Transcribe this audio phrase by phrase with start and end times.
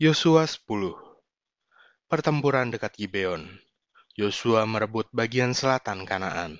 [0.00, 0.64] Yosua 10
[2.08, 3.60] Pertempuran dekat Gibeon
[4.16, 6.56] Yosua merebut bagian selatan Kanaan.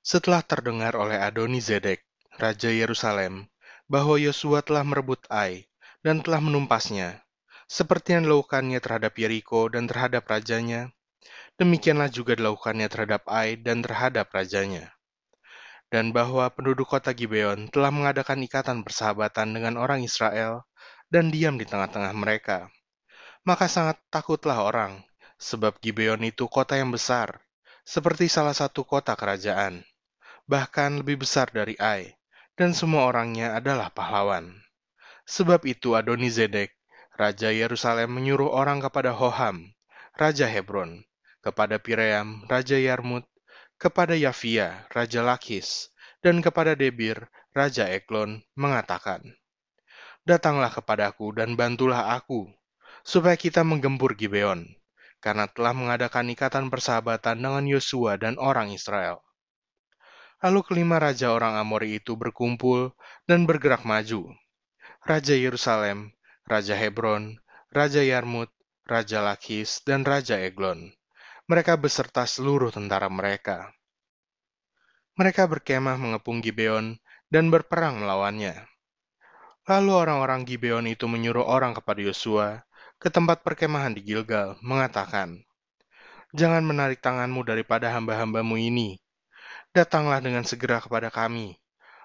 [0.00, 2.00] Setelah terdengar oleh Adoni Zedek,
[2.40, 3.52] Raja Yerusalem,
[3.92, 5.68] bahwa Yosua telah merebut Ai
[6.00, 7.20] dan telah menumpasnya,
[7.68, 10.88] seperti yang dilakukannya terhadap Yeriko dan terhadap rajanya,
[11.60, 14.96] demikianlah juga dilakukannya terhadap Ai dan terhadap rajanya.
[15.92, 20.64] Dan bahwa penduduk kota Gibeon telah mengadakan ikatan persahabatan dengan orang Israel
[21.12, 22.70] dan diam di tengah-tengah mereka.
[23.46, 25.06] Maka sangat takutlah orang,
[25.38, 27.38] sebab Gibeon itu kota yang besar,
[27.86, 29.86] seperti salah satu kota kerajaan,
[30.50, 32.18] bahkan lebih besar dari Ai,
[32.58, 34.50] dan semua orangnya adalah pahlawan.
[35.26, 36.74] Sebab itu Adoni Zedek,
[37.14, 39.74] Raja Yerusalem menyuruh orang kepada Hoham,
[40.18, 41.06] Raja Hebron,
[41.42, 43.26] kepada Piream, Raja Yarmut,
[43.78, 45.92] kepada Yafia, Raja Lakis,
[46.24, 49.22] dan kepada Debir, Raja Eglon, mengatakan,
[50.26, 52.50] Datanglah kepadaku dan bantulah aku,
[53.06, 54.66] supaya kita menggempur Gibeon,
[55.22, 59.22] karena telah mengadakan ikatan persahabatan dengan Yosua dan orang Israel.
[60.42, 62.90] Lalu kelima raja orang Amori itu berkumpul
[63.24, 64.34] dan bergerak maju.
[65.06, 66.10] Raja Yerusalem,
[66.42, 67.38] Raja Hebron,
[67.70, 68.50] Raja Yarmut,
[68.82, 70.90] Raja Lakis, dan Raja Eglon.
[71.46, 73.70] Mereka beserta seluruh tentara mereka.
[75.14, 76.98] Mereka berkemah mengepung Gibeon
[77.30, 78.75] dan berperang melawannya.
[79.66, 82.62] Lalu orang-orang Gibeon itu menyuruh orang kepada Yosua
[83.02, 85.42] ke tempat perkemahan di Gilgal, mengatakan,
[86.30, 89.02] Jangan menarik tanganmu daripada hamba-hambamu ini.
[89.74, 91.58] Datanglah dengan segera kepada kami.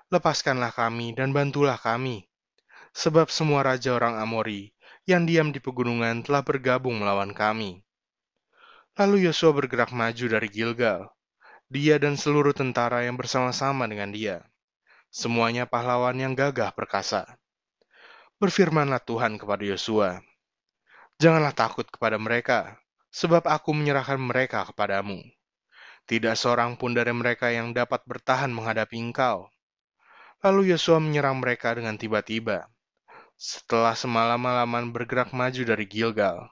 [0.09, 2.26] Lepaskanlah kami dan bantulah kami.
[2.98, 4.73] Sebab semua raja orang Amori
[5.06, 7.86] yang diam di pegunungan telah bergabung melawan kami.
[8.98, 11.14] Lalu Yosua bergerak maju dari Gilgal.
[11.70, 14.44] Dia dan seluruh tentara yang bersama-sama dengan dia.
[15.14, 17.41] Semuanya pahlawan yang gagah perkasa.
[18.42, 20.17] Berfirmanlah Tuhan kepada Yosua,
[21.22, 22.73] Janganlah takut kepada mereka,
[23.14, 25.22] sebab aku menyerahkan mereka kepadamu.
[26.09, 29.46] Tidak seorang pun dari mereka yang dapat bertahan menghadapi engkau.
[30.41, 32.66] Lalu Yosua menyerang mereka dengan tiba-tiba,
[33.38, 36.50] setelah semalam-malaman bergerak maju dari Gilgal.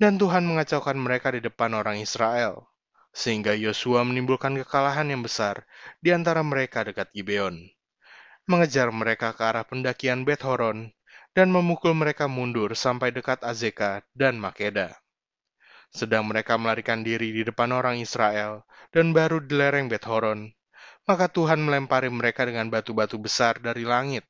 [0.00, 2.64] Dan Tuhan mengacaukan mereka di depan orang Israel,
[3.12, 5.68] sehingga Yosua menimbulkan kekalahan yang besar
[6.00, 7.68] di antara mereka dekat Gibeon
[8.44, 10.92] mengejar mereka ke arah pendakian Bet Horon
[11.32, 14.92] dan memukul mereka mundur sampai dekat Azeka dan Makeda.
[15.88, 20.52] Sedang mereka melarikan diri di depan orang Israel dan baru di lereng Bet Horon,
[21.08, 24.28] maka Tuhan melempari mereka dengan batu-batu besar dari langit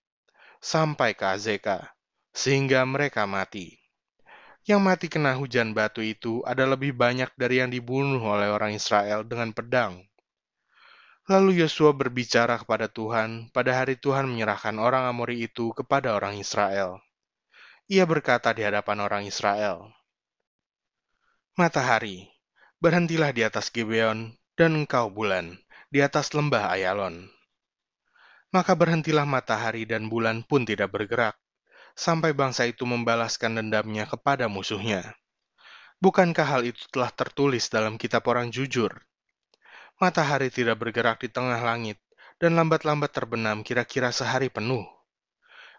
[0.63, 1.93] sampai ke Azeka,
[2.33, 3.77] sehingga mereka mati.
[4.65, 9.21] Yang mati kena hujan batu itu ada lebih banyak dari yang dibunuh oleh orang Israel
[9.21, 10.01] dengan pedang.
[11.25, 17.01] Lalu Yosua berbicara kepada Tuhan pada hari Tuhan menyerahkan orang Amori itu kepada orang Israel.
[17.89, 19.89] Ia berkata di hadapan orang Israel,
[21.57, 22.29] Matahari,
[22.77, 25.57] berhentilah di atas Gibeon, dan engkau bulan,
[25.89, 27.31] di atas lembah Ayalon.
[28.53, 31.41] Maka berhentilah matahari dan bulan pun tidak bergerak,
[31.97, 35.17] sampai bangsa itu membalaskan dendamnya kepada musuhnya.
[36.03, 38.93] Bukankah hal itu telah tertulis dalam kitab orang jujur?
[39.99, 41.99] Matahari tidak bergerak di tengah langit,
[42.43, 44.83] dan lambat-lambat terbenam kira-kira sehari penuh.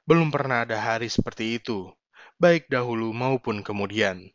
[0.05, 1.89] Belum pernah ada hari seperti itu,
[2.37, 4.29] baik dahulu maupun kemudian,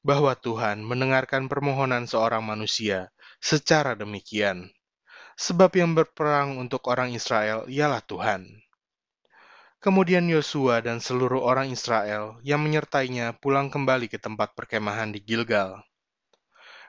[0.00, 4.72] bahwa Tuhan mendengarkan permohonan seorang manusia secara demikian.
[5.40, 8.44] Sebab yang berperang untuk orang Israel ialah Tuhan.
[9.80, 15.80] Kemudian Yosua dan seluruh orang Israel yang menyertainya pulang kembali ke tempat perkemahan di Gilgal.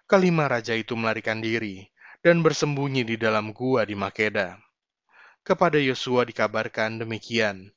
[0.04, 1.88] Kelima raja itu melarikan diri,
[2.22, 4.62] dan bersembunyi di dalam gua di Makeda.
[5.42, 7.74] Kepada Yosua dikabarkan demikian.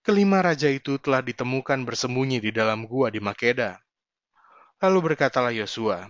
[0.00, 3.76] Kelima raja itu telah ditemukan bersembunyi di dalam gua di Makeda.
[4.80, 6.08] Lalu berkatalah Yosua,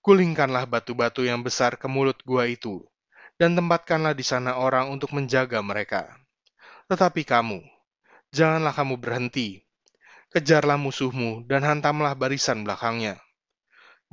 [0.00, 2.80] Gulingkanlah batu-batu yang besar ke mulut gua itu,
[3.36, 6.16] dan tempatkanlah di sana orang untuk menjaga mereka.
[6.88, 7.60] Tetapi kamu,
[8.32, 9.60] janganlah kamu berhenti.
[10.32, 13.23] Kejarlah musuhmu dan hantamlah barisan belakangnya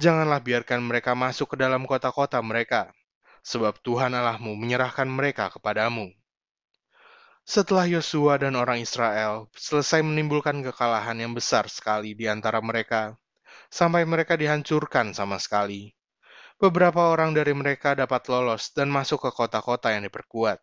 [0.01, 2.89] Janganlah biarkan mereka masuk ke dalam kota-kota mereka,
[3.45, 6.09] sebab Tuhan Allahmu menyerahkan mereka kepadamu.
[7.45, 13.13] Setelah Yosua dan orang Israel selesai menimbulkan kekalahan yang besar sekali di antara mereka,
[13.69, 15.94] sampai mereka dihancurkan sama sekali,
[16.57, 20.57] beberapa orang dari mereka dapat lolos dan masuk ke kota-kota yang diperkuat.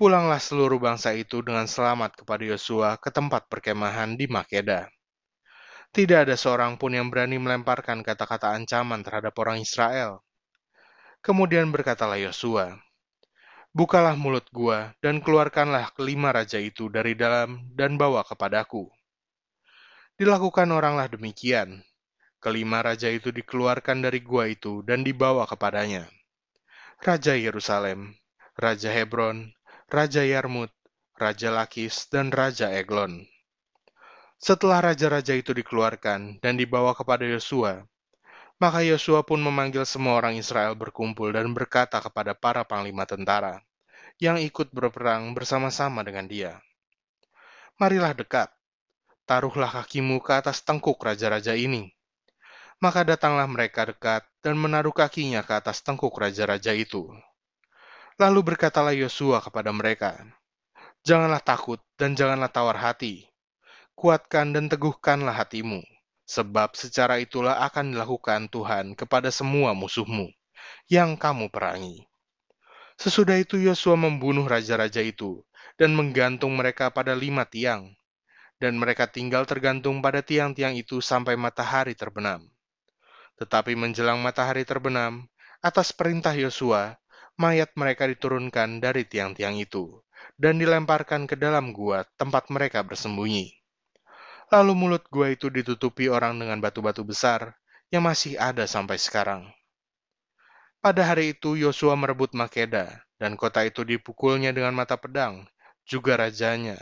[0.00, 4.88] Pulanglah seluruh bangsa itu dengan selamat kepada Yosua ke tempat perkemahan di Makeda.
[5.88, 10.20] Tidak ada seorang pun yang berani melemparkan kata-kata ancaman terhadap orang Israel.
[11.24, 12.78] Kemudian berkatalah Yosua,
[13.76, 18.88] Bukalah mulut gua dan keluarkanlah kelima raja itu dari dalam dan bawa kepadaku.
[20.18, 21.84] Dilakukan oranglah demikian.
[22.40, 26.10] Kelima raja itu dikeluarkan dari gua itu dan dibawa kepadanya.
[26.98, 28.18] Raja Yerusalem,
[28.58, 29.54] Raja Hebron,
[29.86, 30.74] Raja Yarmut,
[31.14, 33.28] Raja Lakis, dan Raja Eglon.
[34.38, 37.82] Setelah raja-raja itu dikeluarkan dan dibawa kepada Yosua,
[38.62, 43.58] maka Yosua pun memanggil semua orang Israel berkumpul dan berkata kepada para panglima tentara
[44.22, 46.52] yang ikut berperang bersama-sama dengan dia,
[47.78, 48.50] Marilah dekat,
[49.22, 51.94] taruhlah kakimu ke atas tengkuk raja-raja ini.
[52.82, 57.06] Maka datanglah mereka dekat dan menaruh kakinya ke atas tengkuk raja-raja itu.
[58.18, 60.18] Lalu berkatalah Yosua kepada mereka,
[61.06, 63.27] Janganlah takut dan janganlah tawar hati,
[63.98, 65.82] kuatkan dan teguhkanlah hatimu,
[66.22, 70.30] sebab secara itulah akan dilakukan Tuhan kepada semua musuhmu
[70.86, 72.06] yang kamu perangi.
[72.94, 75.42] Sesudah itu Yosua membunuh raja-raja itu
[75.74, 77.90] dan menggantung mereka pada lima tiang,
[78.62, 82.46] dan mereka tinggal tergantung pada tiang-tiang itu sampai matahari terbenam.
[83.34, 85.26] Tetapi menjelang matahari terbenam,
[85.58, 86.94] atas perintah Yosua,
[87.34, 90.02] mayat mereka diturunkan dari tiang-tiang itu
[90.38, 93.57] dan dilemparkan ke dalam gua tempat mereka bersembunyi.
[94.48, 97.52] Lalu mulut gua itu ditutupi orang dengan batu-batu besar
[97.92, 99.44] yang masih ada sampai sekarang.
[100.80, 105.44] Pada hari itu Yosua merebut Makeda, dan kota itu dipukulnya dengan mata pedang,
[105.84, 106.80] juga rajanya.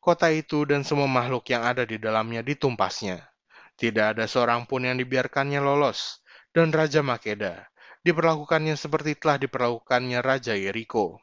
[0.00, 3.20] Kota itu dan semua makhluk yang ada di dalamnya ditumpasnya.
[3.76, 6.24] Tidak ada seorang pun yang dibiarkannya lolos,
[6.56, 7.68] dan Raja Makeda
[8.00, 11.20] diperlakukannya seperti telah diperlakukannya Raja Yeriko.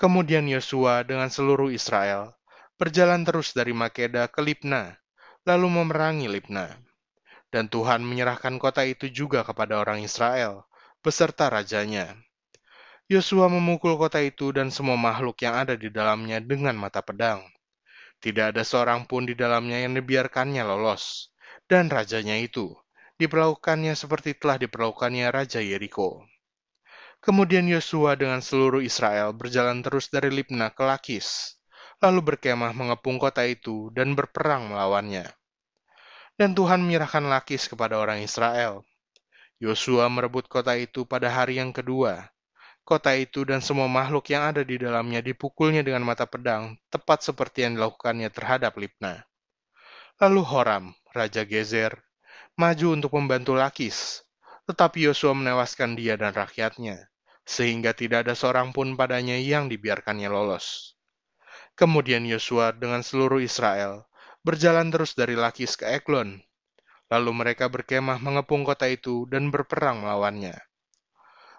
[0.00, 2.32] Kemudian Yosua dengan seluruh Israel
[2.80, 4.96] berjalan terus dari Makeda ke Libna,
[5.44, 6.72] lalu memerangi Libna.
[7.52, 10.64] Dan Tuhan menyerahkan kota itu juga kepada orang Israel,
[11.04, 12.16] beserta rajanya.
[13.04, 17.44] Yosua memukul kota itu dan semua makhluk yang ada di dalamnya dengan mata pedang.
[18.24, 21.28] Tidak ada seorang pun di dalamnya yang dibiarkannya lolos,
[21.68, 22.72] dan rajanya itu
[23.20, 26.24] diperlakukannya seperti telah diperlakukannya Raja Yeriko.
[27.20, 31.59] Kemudian Yosua dengan seluruh Israel berjalan terus dari Libna ke Lakis,
[32.00, 35.28] lalu berkemah mengepung kota itu dan berperang melawannya.
[36.40, 38.80] Dan Tuhan menyerahkan Lakis kepada orang Israel.
[39.60, 42.32] Yosua merebut kota itu pada hari yang kedua.
[42.80, 47.68] Kota itu dan semua makhluk yang ada di dalamnya dipukulnya dengan mata pedang, tepat seperti
[47.68, 49.20] yang dilakukannya terhadap Libna.
[50.16, 51.92] Lalu Horam, Raja Gezer,
[52.56, 54.24] maju untuk membantu Lakis,
[54.64, 57.12] tetapi Yosua menewaskan dia dan rakyatnya,
[57.44, 60.96] sehingga tidak ada seorang pun padanya yang dibiarkannya lolos.
[61.80, 64.04] Kemudian Yosua dengan seluruh Israel
[64.44, 66.44] berjalan terus dari Lakis ke Eklon.
[67.08, 70.60] Lalu mereka berkemah mengepung kota itu dan berperang melawannya.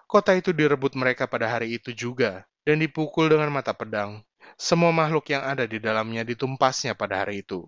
[0.06, 4.22] Kota itu direbut mereka pada hari itu juga dan dipukul dengan mata pedang.
[4.54, 7.66] Semua makhluk yang ada di dalamnya ditumpasnya pada hari itu,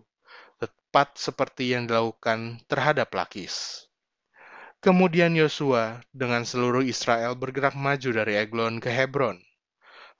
[0.63, 3.83] tepat seperti yang dilakukan terhadap Lakis.
[4.79, 9.43] Kemudian Yosua dengan seluruh Israel bergerak maju dari Eglon ke Hebron,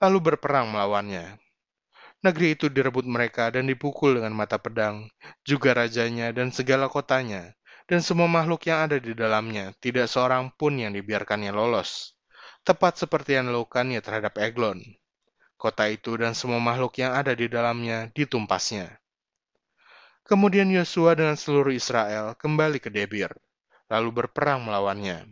[0.03, 1.44] lalu berperang melawannya.
[2.23, 5.09] Negeri itu direbut mereka dan dipukul dengan mata pedang,
[5.43, 10.79] juga rajanya dan segala kotanya, dan semua makhluk yang ada di dalamnya, tidak seorang pun
[10.79, 12.17] yang dibiarkannya lolos.
[12.65, 14.81] Tepat seperti yang dilakukannya terhadap Eglon.
[15.55, 18.97] Kota itu dan semua makhluk yang ada di dalamnya ditumpasnya.
[20.25, 23.29] Kemudian Yosua dengan seluruh Israel kembali ke Debir,
[23.85, 25.29] lalu berperang melawannya.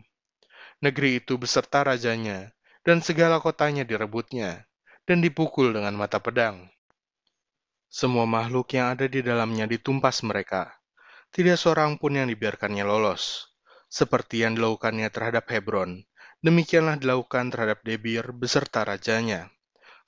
[0.78, 2.54] Negeri itu beserta rajanya,
[2.86, 4.62] dan segala kotanya direbutnya,
[5.02, 6.70] dan dipukul dengan mata pedang.
[7.94, 10.66] Semua makhluk yang ada di dalamnya ditumpas mereka.
[11.30, 13.54] Tidak seorang pun yang dibiarkannya lolos.
[13.86, 16.02] Seperti yang dilakukannya terhadap Hebron,
[16.42, 19.46] demikianlah dilakukan terhadap Debir beserta rajanya.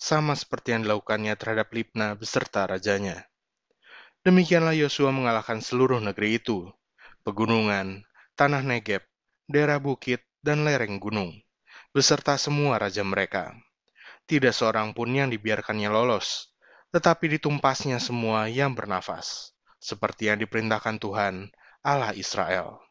[0.03, 3.23] Sama seperti yang dilakukannya terhadap Libna beserta rajanya.
[4.27, 6.67] Demikianlah Yosua mengalahkan seluruh negeri itu,
[7.23, 8.03] pegunungan,
[8.35, 9.07] tanah Negeb,
[9.47, 11.39] daerah bukit, dan lereng gunung,
[11.95, 13.55] beserta semua raja mereka.
[14.27, 16.51] Tidak seorang pun yang dibiarkannya lolos,
[16.91, 21.51] tetapi ditumpasnya semua yang bernafas, seperti yang diperintahkan Tuhan,
[21.83, 22.83] Allah Israel.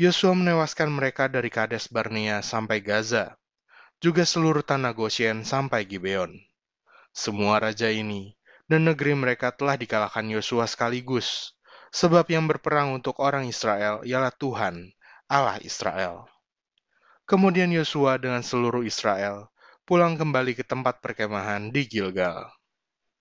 [0.00, 3.36] Yosua menewaskan mereka dari Kades Barnea sampai Gaza,
[4.00, 6.32] juga seluruh tanah Goshen sampai Gibeon.
[7.12, 8.32] Semua raja ini
[8.64, 11.52] dan negeri mereka telah dikalahkan Yosua sekaligus,
[11.92, 14.94] sebab yang berperang untuk orang Israel ialah Tuhan,
[15.28, 16.30] Allah Israel.
[17.28, 19.52] Kemudian Yosua dengan seluruh Israel
[19.84, 22.46] pulang kembali ke tempat perkemahan di Gilgal.